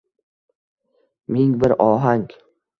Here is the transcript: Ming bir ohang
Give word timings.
Ming 1.35 1.53
bir 1.63 1.79
ohang 1.91 2.29